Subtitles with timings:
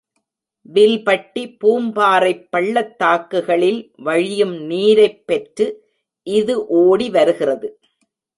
[0.65, 5.67] வில்பட்டி, பூம் பாறைப் பள்ளத்தாக்குகளில் வழியும் நீரைப் பெற்று
[6.27, 7.69] இது ஓடி வருகிறது.